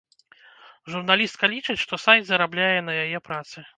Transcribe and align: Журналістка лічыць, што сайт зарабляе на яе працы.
Журналістка 0.93 1.49
лічыць, 1.53 1.77
што 1.83 2.01
сайт 2.07 2.23
зарабляе 2.31 2.75
на 2.87 2.93
яе 3.03 3.19
працы. 3.31 3.57